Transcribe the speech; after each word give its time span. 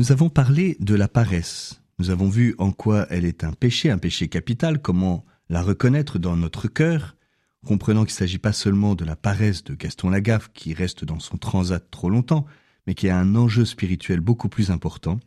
Nous 0.00 0.12
avons 0.12 0.30
parlé 0.30 0.78
de 0.80 0.94
la 0.94 1.08
paresse. 1.08 1.82
Nous 1.98 2.08
avons 2.08 2.30
vu 2.30 2.54
en 2.56 2.72
quoi 2.72 3.06
elle 3.10 3.26
est 3.26 3.44
un 3.44 3.52
péché, 3.52 3.90
un 3.90 3.98
péché 3.98 4.28
capital, 4.28 4.80
comment 4.80 5.26
la 5.50 5.60
reconnaître 5.60 6.18
dans 6.18 6.38
notre 6.38 6.68
cœur, 6.68 7.18
comprenant 7.66 8.06
qu'il 8.06 8.14
ne 8.14 8.20
s'agit 8.20 8.38
pas 8.38 8.54
seulement 8.54 8.94
de 8.94 9.04
la 9.04 9.14
paresse 9.14 9.62
de 9.62 9.74
Gaston 9.74 10.08
Lagaffe 10.08 10.50
qui 10.54 10.72
reste 10.72 11.04
dans 11.04 11.20
son 11.20 11.36
transat 11.36 11.86
trop 11.90 12.08
longtemps, 12.08 12.46
mais 12.86 12.94
qui 12.94 13.10
a 13.10 13.18
un 13.18 13.34
enjeu 13.36 13.66
spirituel 13.66 14.20
beaucoup 14.20 14.48
plus 14.48 14.70
important, 14.70 15.20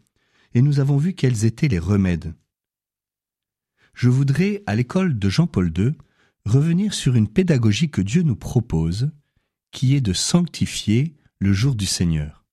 et 0.55 0.63
nous 0.63 0.79
avons 0.79 0.97
vu 0.97 1.13
quels 1.13 1.45
étaient 1.45 1.67
les 1.67 1.77
remèdes. 1.77 2.33
Je 3.93 4.09
voudrais, 4.09 4.63
à 4.65 4.73
l'école 4.73 5.19
de 5.19 5.29
Jean-Paul 5.29 5.71
II, 5.77 5.91
revenir 6.45 6.95
sur 6.95 7.13
une 7.13 7.27
pédagogie 7.27 7.91
que 7.91 8.01
Dieu 8.01 8.23
nous 8.23 8.35
propose, 8.35 9.11
qui 9.69 9.93
est 9.93 10.01
de 10.01 10.13
sanctifier 10.13 11.15
le 11.37 11.53
jour 11.53 11.75
du 11.75 11.85
Seigneur, 11.85 12.43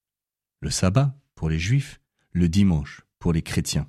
le 0.61 0.69
sabbat 0.69 1.17
pour 1.35 1.49
les 1.49 1.59
juifs, 1.59 2.00
le 2.33 2.49
dimanche 2.49 3.03
pour 3.19 3.33
les 3.33 3.43
chrétiens. 3.43 3.89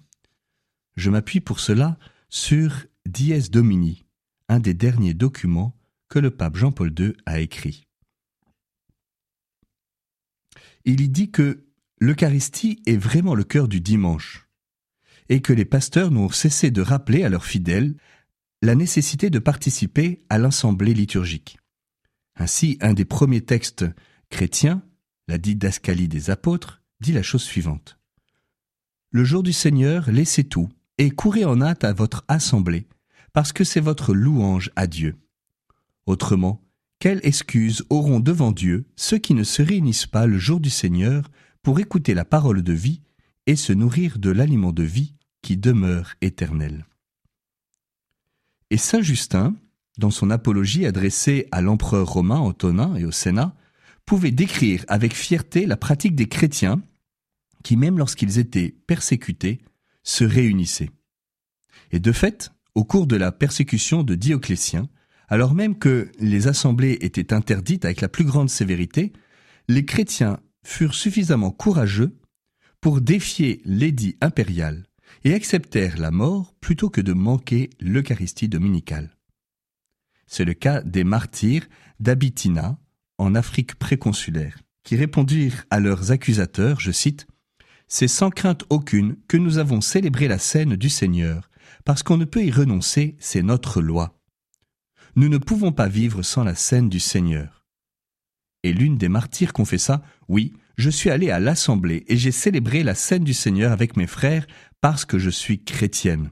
Je 0.95 1.09
m'appuie 1.09 1.40
pour 1.40 1.59
cela 1.59 1.98
sur 2.30 2.86
Dies 3.05 3.49
Domini, 3.49 4.05
un 4.49 4.59
des 4.59 4.73
derniers 4.73 5.13
documents 5.13 5.77
que 6.09 6.20
le 6.20 6.32
pape 6.32 6.58
Jean-Paul 6.58 6.94
II 6.98 7.13
a 7.26 7.40
écrit. 7.40 7.88
Il 10.85 11.02
y 11.02 11.09
dit 11.09 11.32
que 11.32 11.66
l'Eucharistie 11.99 12.82
est 12.85 12.98
vraiment 12.98 13.35
le 13.35 13.44
cœur 13.44 13.68
du 13.68 13.80
dimanche, 13.80 14.48
et 15.30 15.41
que 15.41 15.54
les 15.54 15.66
pasteurs 15.66 16.12
n'ont 16.12 16.30
cessé 16.30 16.71
de 16.71 16.82
rappeler 16.82 17.23
à 17.23 17.30
leurs 17.30 17.46
fidèles 17.46 17.96
la 18.62 18.76
nécessité 18.76 19.30
de 19.30 19.40
participer 19.40 20.26
à 20.30 20.38
l'assemblée 20.38 20.94
liturgique. 20.94 21.58
Ainsi, 22.35 22.77
un 22.82 22.94
des 22.94 23.05
premiers 23.05 23.41
textes 23.41 23.85
chrétiens, 24.29 24.84
la 25.27 25.38
didascalie 25.38 26.07
des 26.07 26.29
apôtres, 26.29 26.82
dit 26.99 27.13
la 27.13 27.23
chose 27.23 27.44
suivante. 27.44 28.01
Le 29.13 29.26
jour 29.26 29.43
du 29.43 29.51
Seigneur, 29.51 30.09
laissez 30.09 30.45
tout, 30.45 30.70
et 30.98 31.12
courez 31.12 31.43
en 31.43 31.62
hâte 31.62 31.84
à 31.84 31.91
votre 31.91 32.23
assemblée, 32.29 32.87
parce 33.34 33.51
que 33.51 33.65
c'est 33.65 33.81
votre 33.81 34.13
louange 34.13 34.71
à 34.77 34.87
Dieu. 34.87 35.17
Autrement, 36.05 36.62
quelle 36.99 37.20
excuse 37.23 37.84
auront 37.89 38.21
devant 38.21 38.54
Dieu 38.54 38.85
ceux 38.95 39.17
qui 39.17 39.34
ne 39.34 39.43
se 39.43 39.62
réunissent 39.62 40.05
pas 40.05 40.27
le 40.27 40.37
jour 40.37 40.62
du 40.62 40.70
Seigneur 40.70 41.29
pour 41.62 41.82
écouter 41.82 42.13
la 42.13 42.23
parole 42.23 42.63
de 42.63 42.71
vie 42.71 43.01
et 43.48 43.57
se 43.57 43.73
nourrir 43.73 44.17
de 44.17 44.29
l'aliment 44.29 44.71
de 44.71 44.84
vie 44.84 45.15
qui 45.41 45.57
demeure 45.57 46.13
éternel? 46.21 46.85
Et 48.70 48.77
Saint 48.77 49.01
Justin, 49.01 49.55
dans 49.98 50.12
son 50.12 50.29
apologie 50.29 50.85
adressée 50.85 51.49
à 51.51 51.62
l'empereur 51.62 52.07
romain 52.07 52.37
Antonin 52.37 52.95
et 52.95 53.04
au 53.04 53.12
Sénat, 53.12 53.55
pouvait 54.05 54.32
décrire 54.32 54.85
avec 54.87 55.13
fierté 55.13 55.65
la 55.65 55.76
pratique 55.76 56.15
des 56.15 56.29
chrétiens 56.29 56.82
qui, 57.63 57.77
même 57.77 57.98
lorsqu'ils 57.98 58.40
étaient 58.40 58.76
persécutés, 58.87 59.62
se 60.04 60.23
réunissaient. 60.23 60.91
Et 61.91 61.99
de 61.99 62.12
fait, 62.12 62.51
au 62.76 62.84
cours 62.84 63.07
de 63.07 63.15
la 63.15 63.31
persécution 63.31 64.03
de 64.03 64.16
Dioclétien, 64.16 64.90
alors 65.28 65.53
même 65.53 65.78
que 65.78 66.12
les 66.19 66.47
assemblées 66.47 66.97
étaient 67.01 67.34
interdites 67.34 67.85
avec 67.85 68.01
la 68.01 68.09
plus 68.09 68.25
grande 68.25 68.50
sévérité, 68.50 69.13
les 69.67 69.85
chrétiens 69.85 70.39
furent 70.63 70.95
suffisamment 70.95 71.51
courageux 71.51 72.17
pour 72.81 73.01
défier 73.01 73.62
l'édit 73.63 74.17
impérial 74.22 74.85
et 75.23 75.34
acceptèrent 75.34 75.97
la 75.97 76.12
mort 76.12 76.53
plutôt 76.59 76.89
que 76.89 77.01
de 77.01 77.13
manquer 77.13 77.69
l'Eucharistie 77.79 78.50
dominicale. 78.50 79.16
C'est 80.25 80.45
le 80.45 80.53
cas 80.53 80.81
des 80.81 81.03
martyrs 81.03 81.67
d'Abitina, 82.00 82.79
en 83.17 83.35
Afrique 83.35 83.75
préconsulaire, 83.75 84.57
qui 84.84 84.95
répondirent 84.95 85.66
à 85.69 85.79
leurs 85.79 86.12
accusateurs, 86.12 86.79
je 86.79 86.91
cite, 86.91 87.27
C'est 87.94 88.07
sans 88.07 88.29
crainte 88.29 88.63
aucune 88.69 89.18
que 89.28 89.38
nous 89.38 89.57
avons 89.57 89.81
célébré 89.81 90.28
la 90.28 90.40
scène 90.40 90.78
du 90.78 90.90
Seigneur, 90.90 91.50
parce 91.84 92.03
qu'on 92.03 92.18
ne 92.18 92.25
peut 92.25 92.44
y 92.44 92.52
renoncer, 92.52 93.16
c'est 93.19 93.44
notre 93.44 93.81
loi 93.81 94.18
nous 95.16 95.29
ne 95.29 95.38
pouvons 95.38 95.72
pas 95.72 95.88
vivre 95.88 96.22
sans 96.22 96.44
la 96.44 96.56
scène 96.56 96.90
du 96.90 97.00
Seigneur. 97.00 97.66
Et 98.63 98.74
l'une 98.74 98.97
des 98.97 99.09
martyrs 99.09 99.53
confessa, 99.53 100.01
Oui, 100.28 100.53
je 100.78 100.90
suis 100.90 101.09
allé 101.09 101.31
à 101.31 101.40
l'assemblée 101.40 102.06
et 102.07 102.18
j'ai 102.18 102.31
célébré 102.31 102.84
la 102.84 102.96
scène 102.96 103.24
du 103.24 103.34
Seigneur 103.34 103.72
avec 103.72 103.97
mes 103.97 104.07
frères 104.07 104.47
parce 104.80 105.06
que 105.06 105.19
je 105.19 105.30
suis 105.30 105.63
chrétienne. 105.63 106.31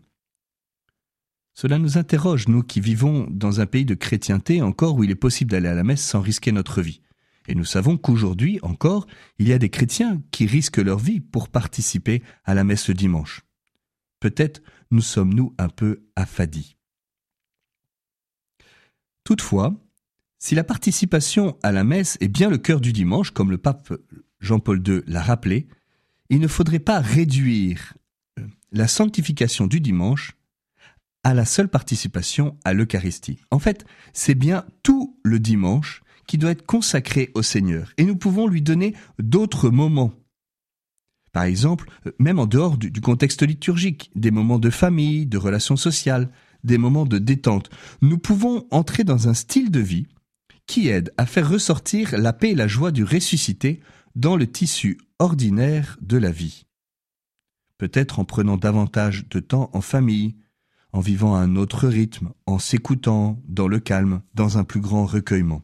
Cela 1.53 1.77
nous 1.77 1.97
interroge, 1.97 2.47
nous 2.47 2.63
qui 2.63 2.79
vivons 2.79 3.27
dans 3.29 3.59
un 3.59 3.65
pays 3.65 3.85
de 3.85 3.95
chrétienté 3.95 4.61
encore 4.61 4.95
où 4.95 5.03
il 5.03 5.11
est 5.11 5.15
possible 5.15 5.51
d'aller 5.51 5.67
à 5.67 5.75
la 5.75 5.83
messe 5.83 6.03
sans 6.03 6.21
risquer 6.21 6.51
notre 6.51 6.81
vie. 6.81 7.01
Et 7.49 7.55
nous 7.55 7.65
savons 7.65 7.97
qu'aujourd'hui 7.97 8.59
encore, 8.61 9.07
il 9.39 9.47
y 9.47 9.53
a 9.53 9.57
des 9.57 9.71
chrétiens 9.71 10.21
qui 10.29 10.45
risquent 10.45 10.77
leur 10.77 10.99
vie 10.99 11.19
pour 11.19 11.49
participer 11.49 12.21
à 12.45 12.53
la 12.53 12.63
messe 12.63 12.87
le 12.87 12.93
dimanche. 12.93 13.41
Peut-être 14.19 14.61
nous 14.91 15.01
sommes-nous 15.01 15.55
un 15.57 15.67
peu 15.67 16.03
affadis. 16.15 16.77
Toutefois, 19.23 19.75
si 20.37 20.53
la 20.53 20.63
participation 20.63 21.57
à 21.63 21.71
la 21.71 21.83
messe 21.83 22.17
est 22.21 22.27
bien 22.27 22.51
le 22.51 22.59
cœur 22.59 22.81
du 22.81 22.93
dimanche, 22.93 23.31
comme 23.31 23.49
le 23.49 23.57
pape 23.57 23.93
Jean-Paul 24.39 24.87
II 24.87 25.01
l'a 25.07 25.23
rappelé, 25.23 25.67
il 26.29 26.39
ne 26.39 26.47
faudrait 26.47 26.77
pas 26.77 26.99
réduire 26.99 27.95
euh, 28.37 28.45
la 28.71 28.87
sanctification 28.87 29.65
du 29.65 29.81
dimanche 29.81 30.37
à 31.23 31.33
la 31.33 31.45
seule 31.45 31.67
participation 31.67 32.59
à 32.63 32.73
l'Eucharistie. 32.73 33.41
En 33.49 33.57
fait, 33.57 33.85
c'est 34.13 34.35
bien 34.35 34.65
tout 34.83 35.19
le 35.23 35.39
dimanche 35.39 36.03
qui 36.29 36.37
doit 36.37 36.51
être 36.51 36.67
consacré 36.67 37.31
au 37.33 37.41
Seigneur, 37.41 37.91
et 37.97 38.05
nous 38.05 38.15
pouvons 38.15 38.45
lui 38.45 38.61
donner 38.61 38.93
d'autres 39.17 39.71
moments. 39.71 40.13
Par 41.31 41.41
exemple, 41.41 41.89
euh, 42.05 42.11
même 42.19 42.37
en 42.37 42.45
dehors 42.45 42.77
du, 42.77 43.01
contexte 43.01 43.41
liturgique, 43.41 44.11
des 44.13 44.29
moments 44.29 44.59
de 44.59 44.69
famille, 44.69 45.25
de 45.25 45.39
relations 45.39 45.75
sociales, 45.75 46.29
des 46.63 46.77
moments 46.77 47.07
de 47.07 47.17
détente. 47.17 47.71
Nous 48.03 48.19
pouvons 48.19 48.67
entrer 48.69 49.03
dans 49.03 49.27
un 49.27 49.33
style 49.33 49.71
de 49.71 49.79
vie 49.79 50.05
qui 50.67 50.89
aide 50.89 51.11
à 51.17 51.25
faire 51.25 51.49
ressortir 51.49 52.15
la 52.15 52.31
paix 52.31 52.51
et 52.51 52.55
la 52.55 52.67
joie 52.67 52.91
du 52.91 53.03
ressuscité 53.03 53.79
dans 54.15 54.35
le 54.35 54.45
tissu 54.45 54.99
ordinaire 55.17 55.97
de 55.99 56.17
la 56.17 56.29
vie. 56.29 56.67
Peut-être 57.79 58.19
en 58.19 58.25
prenant 58.25 58.57
davantage 58.57 59.27
de 59.29 59.39
temps 59.39 59.71
en 59.73 59.81
famille, 59.81 60.35
en 60.93 60.99
vivant 60.99 61.33
à 61.33 61.39
un 61.39 61.55
autre 61.55 61.87
rythme, 61.87 62.33
en 62.45 62.59
s'écoutant 62.59 63.41
dans 63.47 63.67
le 63.67 63.79
calme, 63.79 64.21
dans 64.35 64.59
un 64.59 64.63
plus 64.63 64.79
grand 64.79 65.07
recueillement. 65.07 65.63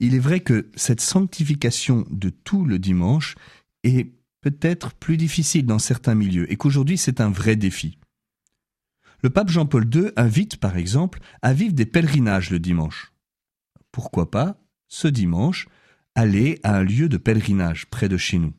Il 0.00 0.14
est 0.14 0.20
vrai 0.20 0.40
que 0.40 0.70
cette 0.74 1.00
sanctification 1.00 2.06
de 2.10 2.30
tout 2.30 2.64
le 2.64 2.78
dimanche 2.78 3.34
est 3.82 4.12
peut-être 4.40 4.94
plus 4.94 5.16
difficile 5.16 5.66
dans 5.66 5.78
certains 5.78 6.14
milieux 6.14 6.50
et 6.52 6.56
qu'aujourd'hui 6.56 6.98
c'est 6.98 7.20
un 7.20 7.30
vrai 7.30 7.56
défi. 7.56 7.98
Le 9.22 9.30
pape 9.30 9.48
Jean-Paul 9.48 9.88
II 9.92 10.10
invite 10.16 10.58
par 10.58 10.76
exemple 10.76 11.20
à 11.42 11.52
vivre 11.52 11.72
des 11.72 11.86
pèlerinages 11.86 12.50
le 12.50 12.58
dimanche. 12.58 13.12
Pourquoi 13.90 14.30
pas, 14.30 14.60
ce 14.88 15.08
dimanche, 15.08 15.68
aller 16.14 16.60
à 16.62 16.76
un 16.76 16.82
lieu 16.82 17.08
de 17.08 17.16
pèlerinage 17.16 17.86
près 17.86 18.08
de 18.08 18.16
chez 18.16 18.38
nous 18.38 18.52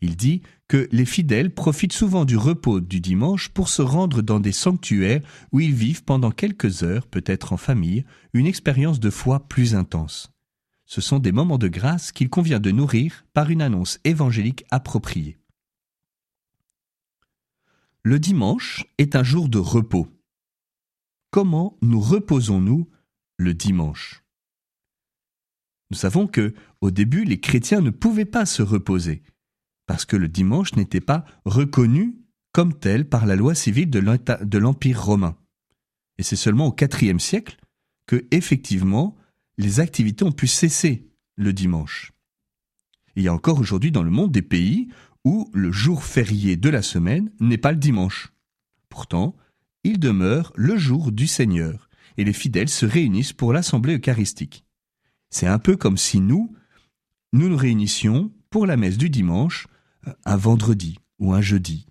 Il 0.00 0.16
dit 0.16 0.42
que 0.66 0.88
les 0.92 1.04
fidèles 1.04 1.52
profitent 1.52 1.92
souvent 1.92 2.24
du 2.24 2.36
repos 2.36 2.80
du 2.80 3.00
dimanche 3.00 3.50
pour 3.50 3.68
se 3.68 3.82
rendre 3.82 4.22
dans 4.22 4.40
des 4.40 4.52
sanctuaires 4.52 5.20
où 5.52 5.60
ils 5.60 5.74
vivent 5.74 6.04
pendant 6.04 6.30
quelques 6.30 6.82
heures, 6.82 7.06
peut-être 7.06 7.52
en 7.52 7.56
famille, 7.56 8.04
une 8.32 8.46
expérience 8.46 8.98
de 8.98 9.10
foi 9.10 9.46
plus 9.48 9.74
intense. 9.74 10.32
Ce 10.86 11.00
sont 11.00 11.18
des 11.18 11.32
moments 11.32 11.58
de 11.58 11.68
grâce 11.68 12.12
qu'il 12.12 12.30
convient 12.30 12.60
de 12.60 12.70
nourrir 12.70 13.24
par 13.32 13.50
une 13.50 13.62
annonce 13.62 14.00
évangélique 14.04 14.64
appropriée. 14.70 15.38
Le 18.02 18.18
dimanche 18.18 18.86
est 18.96 19.14
un 19.14 19.22
jour 19.22 19.48
de 19.50 19.58
repos. 19.58 20.08
Comment 21.30 21.76
nous 21.82 22.00
reposons-nous 22.00 22.88
le 23.36 23.54
dimanche? 23.54 24.24
Nous 25.90 25.96
savons 25.96 26.26
que, 26.26 26.54
au 26.80 26.90
début, 26.90 27.24
les 27.24 27.40
chrétiens 27.40 27.82
ne 27.82 27.90
pouvaient 27.90 28.24
pas 28.24 28.46
se 28.46 28.62
reposer, 28.62 29.22
parce 29.90 30.04
que 30.04 30.14
le 30.14 30.28
dimanche 30.28 30.76
n'était 30.76 31.00
pas 31.00 31.24
reconnu 31.44 32.14
comme 32.52 32.78
tel 32.78 33.08
par 33.08 33.26
la 33.26 33.34
loi 33.34 33.56
civile 33.56 33.90
de 33.90 34.58
l'Empire 34.58 35.02
romain. 35.02 35.36
Et 36.16 36.22
c'est 36.22 36.36
seulement 36.36 36.68
au 36.68 36.76
IVe 36.78 37.18
siècle 37.18 37.56
que, 38.06 38.24
effectivement, 38.30 39.16
les 39.58 39.80
activités 39.80 40.22
ont 40.22 40.30
pu 40.30 40.46
cesser 40.46 41.10
le 41.34 41.52
dimanche. 41.52 42.12
Il 43.16 43.24
y 43.24 43.28
a 43.28 43.34
encore 43.34 43.58
aujourd'hui 43.58 43.90
dans 43.90 44.04
le 44.04 44.12
monde 44.12 44.30
des 44.30 44.42
pays 44.42 44.86
où 45.24 45.50
le 45.52 45.72
jour 45.72 46.04
férié 46.04 46.56
de 46.56 46.68
la 46.68 46.82
semaine 46.82 47.32
n'est 47.40 47.58
pas 47.58 47.72
le 47.72 47.78
dimanche. 47.78 48.32
Pourtant, 48.90 49.34
il 49.82 49.98
demeure 49.98 50.52
le 50.54 50.76
jour 50.76 51.10
du 51.10 51.26
Seigneur, 51.26 51.88
et 52.16 52.22
les 52.22 52.32
fidèles 52.32 52.68
se 52.68 52.86
réunissent 52.86 53.32
pour 53.32 53.52
l'assemblée 53.52 53.96
eucharistique. 53.96 54.64
C'est 55.30 55.48
un 55.48 55.58
peu 55.58 55.76
comme 55.76 55.96
si 55.96 56.20
nous, 56.20 56.54
nous 57.32 57.48
nous 57.48 57.56
réunissions 57.56 58.30
pour 58.50 58.66
la 58.66 58.76
messe 58.76 58.96
du 58.96 59.10
dimanche 59.10 59.66
un 60.24 60.36
vendredi 60.36 60.98
ou 61.18 61.32
un 61.32 61.40
jeudi. 61.40 61.86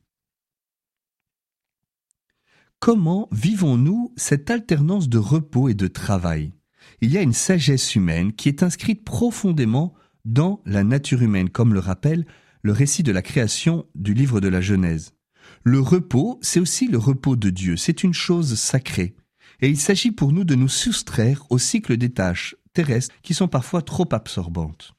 Comment 2.80 3.28
vivons-nous 3.32 4.14
cette 4.16 4.50
alternance 4.50 5.10
de 5.10 5.18
repos 5.18 5.68
et 5.70 5.74
de 5.74 5.88
travail? 5.88 6.54
Il 7.02 7.12
y 7.12 7.18
a 7.18 7.22
une 7.22 7.34
sagesse 7.34 7.96
humaine 7.96 8.34
qui 8.34 8.48
est 8.48 8.64
inscrite 8.64 9.04
profondément 9.04 9.94
dans 10.26 10.62
la 10.66 10.84
nature 10.84 11.22
humaine, 11.22 11.50
comme 11.50 11.74
le 11.74 11.80
rappelle 11.80 12.26
le 12.62 12.72
récit 12.72 13.04
de 13.04 13.12
la 13.12 13.22
création 13.22 13.86
du 13.96 14.14
livre 14.14 14.42
de 14.42 14.48
la 14.48 14.62
Genèse. 14.62 15.14
Le 15.64 15.80
repos, 15.80 16.40
c'est 16.42 16.60
aussi 16.60 16.88
le 16.88 16.98
repos 16.98 17.36
de 17.36 17.50
Dieu, 17.50 17.78
c'est 17.78 18.04
une 18.04 18.14
chose 18.14 18.56
sacrée. 18.56 19.16
Et 19.62 19.70
il 19.70 19.78
s'agit 19.78 20.12
pour 20.12 20.32
nous 20.32 20.44
de 20.44 20.56
nous 20.56 20.70
soustraire 20.70 21.46
au 21.50 21.58
cycle 21.58 21.98
des 21.98 22.12
tâches 22.12 22.56
terrestres 22.74 23.16
qui 23.24 23.34
sont 23.34 23.48
parfois 23.48 23.82
trop 23.82 24.08
absorbantes. 24.12 24.94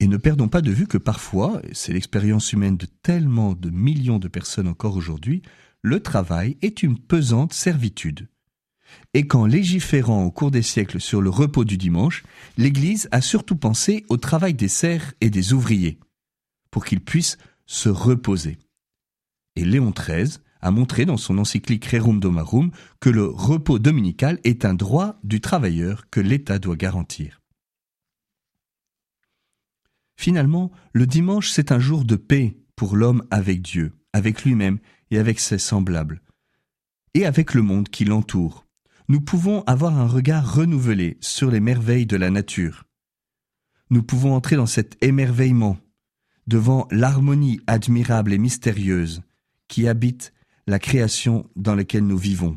Et 0.00 0.06
ne 0.06 0.16
perdons 0.16 0.48
pas 0.48 0.60
de 0.60 0.72
vue 0.72 0.86
que 0.86 0.98
parfois, 0.98 1.60
et 1.64 1.74
c'est 1.74 1.92
l'expérience 1.92 2.52
humaine 2.52 2.76
de 2.76 2.86
tellement 3.02 3.54
de 3.54 3.70
millions 3.70 4.18
de 4.18 4.28
personnes 4.28 4.68
encore 4.68 4.96
aujourd'hui, 4.96 5.42
le 5.82 6.00
travail 6.00 6.56
est 6.62 6.82
une 6.82 6.98
pesante 6.98 7.52
servitude. 7.52 8.28
Et 9.12 9.26
qu'en 9.26 9.46
légiférant 9.46 10.24
au 10.24 10.30
cours 10.30 10.50
des 10.50 10.62
siècles 10.62 11.00
sur 11.00 11.20
le 11.20 11.30
repos 11.30 11.64
du 11.64 11.76
dimanche, 11.76 12.24
l'Église 12.56 13.08
a 13.12 13.20
surtout 13.20 13.56
pensé 13.56 14.04
au 14.08 14.16
travail 14.16 14.54
des 14.54 14.68
serfs 14.68 15.14
et 15.20 15.30
des 15.30 15.52
ouvriers, 15.52 15.98
pour 16.70 16.84
qu'ils 16.84 17.02
puissent 17.02 17.38
se 17.66 17.88
reposer. 17.88 18.58
Et 19.56 19.64
Léon 19.64 19.92
XIII 19.92 20.38
a 20.60 20.70
montré 20.70 21.04
dans 21.04 21.18
son 21.18 21.38
encyclique 21.38 21.84
Rerum 21.84 22.18
Domarum 22.18 22.70
que 22.98 23.10
le 23.10 23.26
repos 23.26 23.78
dominical 23.78 24.40
est 24.44 24.64
un 24.64 24.74
droit 24.74 25.18
du 25.22 25.40
travailleur 25.40 26.08
que 26.10 26.20
l'État 26.20 26.58
doit 26.58 26.76
garantir. 26.76 27.43
Finalement, 30.16 30.70
le 30.92 31.06
dimanche, 31.06 31.50
c'est 31.50 31.72
un 31.72 31.78
jour 31.78 32.04
de 32.04 32.16
paix 32.16 32.56
pour 32.76 32.96
l'homme 32.96 33.24
avec 33.30 33.62
Dieu, 33.62 33.92
avec 34.12 34.44
lui-même 34.44 34.78
et 35.10 35.18
avec 35.18 35.40
ses 35.40 35.58
semblables, 35.58 36.22
et 37.14 37.26
avec 37.26 37.54
le 37.54 37.62
monde 37.62 37.88
qui 37.88 38.04
l'entoure. 38.04 38.66
Nous 39.08 39.20
pouvons 39.20 39.62
avoir 39.66 39.98
un 39.98 40.06
regard 40.06 40.54
renouvelé 40.54 41.18
sur 41.20 41.50
les 41.50 41.60
merveilles 41.60 42.06
de 42.06 42.16
la 42.16 42.30
nature. 42.30 42.84
Nous 43.90 44.02
pouvons 44.02 44.34
entrer 44.34 44.56
dans 44.56 44.66
cet 44.66 44.96
émerveillement 45.04 45.76
devant 46.46 46.88
l'harmonie 46.90 47.60
admirable 47.66 48.32
et 48.32 48.38
mystérieuse 48.38 49.22
qui 49.68 49.88
habite 49.88 50.32
la 50.66 50.78
création 50.78 51.48
dans 51.56 51.74
laquelle 51.74 52.06
nous 52.06 52.18
vivons. 52.18 52.56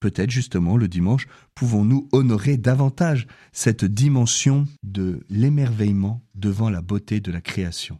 Peut-être 0.00 0.30
justement 0.30 0.76
le 0.76 0.88
dimanche 0.88 1.26
pouvons-nous 1.54 2.08
honorer 2.12 2.56
davantage 2.56 3.26
cette 3.52 3.84
dimension 3.84 4.66
de 4.82 5.20
l'émerveillement 5.28 6.22
devant 6.34 6.70
la 6.70 6.82
beauté 6.82 7.20
de 7.20 7.32
la 7.32 7.40
création? 7.40 7.98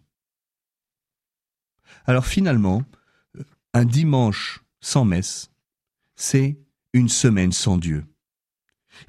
Alors 2.05 2.27
finalement, 2.27 2.85
un 3.73 3.85
dimanche 3.85 4.63
sans 4.81 5.05
messe, 5.05 5.51
c'est 6.15 6.59
une 6.93 7.09
semaine 7.09 7.53
sans 7.53 7.79
Dieu. 7.79 8.05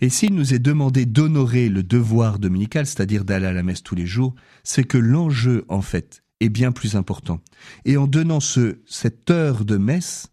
Et 0.02 0.10
s'il 0.10 0.36
nous 0.36 0.54
est 0.54 0.60
demandé 0.60 1.06
d'honorer 1.06 1.70
le 1.70 1.84
devoir 1.84 2.40
dominical, 2.40 2.86
c'est-à-dire 2.86 3.24
d'aller 3.24 3.46
à 3.46 3.54
la 3.54 3.64
messe 3.64 3.84
tous 3.84 3.96
les 3.96 4.06
jours, 4.06 4.36
c'est 4.64 4.84
que 4.84 4.98
l'enjeu, 4.98 5.66
en 5.70 5.82
fait, 5.82 6.24
est 6.40 6.50
bien 6.50 6.72
plus 6.72 6.96
important. 6.96 7.40
Et 7.86 7.98
en 7.98 8.08
donnant 8.08 8.40
ce, 8.40 8.80
cette 8.86 9.30
heure 9.32 9.66
de 9.66 9.78
messe 9.78 10.30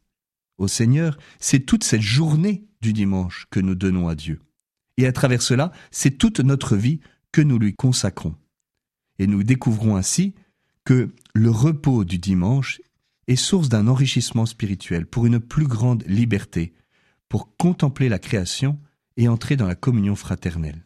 au 0.58 0.68
Seigneur, 0.68 1.18
c'est 1.38 1.60
toute 1.60 1.84
cette 1.84 2.00
journée 2.00 2.64
du 2.80 2.92
dimanche 2.92 3.46
que 3.50 3.60
nous 3.60 3.74
donnons 3.74 4.08
à 4.08 4.14
Dieu. 4.14 4.40
Et 4.96 5.06
à 5.06 5.12
travers 5.12 5.42
cela, 5.42 5.72
c'est 5.90 6.18
toute 6.18 6.40
notre 6.40 6.76
vie 6.76 7.00
que 7.32 7.40
nous 7.40 7.58
lui 7.58 7.74
consacrons. 7.74 8.36
Et 9.18 9.26
nous 9.26 9.42
découvrons 9.42 9.96
ainsi 9.96 10.34
que 10.84 11.12
le 11.34 11.50
repos 11.50 12.04
du 12.04 12.18
dimanche 12.18 12.80
est 13.26 13.36
source 13.36 13.68
d'un 13.68 13.88
enrichissement 13.88 14.46
spirituel 14.46 15.06
pour 15.06 15.26
une 15.26 15.40
plus 15.40 15.66
grande 15.66 16.04
liberté, 16.06 16.74
pour 17.28 17.56
contempler 17.56 18.08
la 18.08 18.18
création 18.18 18.78
et 19.16 19.28
entrer 19.28 19.56
dans 19.56 19.66
la 19.66 19.74
communion 19.74 20.14
fraternelle. 20.14 20.84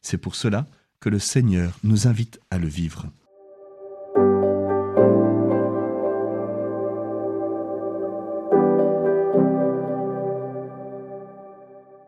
C'est 0.00 0.18
pour 0.18 0.36
cela 0.36 0.68
que 1.00 1.08
le 1.08 1.18
Seigneur 1.18 1.78
nous 1.82 2.06
invite 2.06 2.38
à 2.50 2.58
le 2.58 2.68
vivre. 2.68 3.10